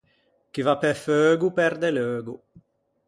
[0.51, 2.35] Chi va pe feugo perde leugo.